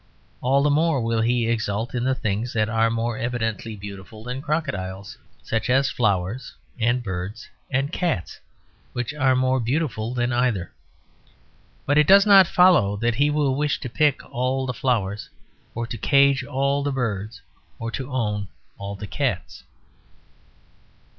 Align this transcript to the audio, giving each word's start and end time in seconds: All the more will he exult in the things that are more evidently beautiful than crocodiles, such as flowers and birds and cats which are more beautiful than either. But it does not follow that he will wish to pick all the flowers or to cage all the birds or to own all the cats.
All 0.41 0.63
the 0.63 0.71
more 0.71 0.99
will 0.99 1.21
he 1.21 1.45
exult 1.47 1.93
in 1.93 2.03
the 2.03 2.15
things 2.15 2.53
that 2.53 2.67
are 2.69 2.89
more 2.89 3.19
evidently 3.19 3.75
beautiful 3.75 4.23
than 4.23 4.41
crocodiles, 4.41 5.15
such 5.43 5.69
as 5.69 5.91
flowers 5.91 6.55
and 6.79 7.03
birds 7.03 7.47
and 7.69 7.91
cats 7.93 8.39
which 8.93 9.13
are 9.13 9.35
more 9.35 9.59
beautiful 9.59 10.15
than 10.15 10.33
either. 10.33 10.71
But 11.85 11.99
it 11.99 12.07
does 12.07 12.25
not 12.25 12.47
follow 12.47 12.95
that 12.97 13.13
he 13.13 13.29
will 13.29 13.53
wish 13.55 13.79
to 13.81 13.89
pick 13.89 14.25
all 14.31 14.65
the 14.65 14.73
flowers 14.73 15.29
or 15.75 15.85
to 15.85 15.97
cage 15.99 16.43
all 16.43 16.81
the 16.81 16.91
birds 16.91 17.39
or 17.77 17.91
to 17.91 18.11
own 18.11 18.47
all 18.79 18.95
the 18.95 19.05
cats. 19.05 19.61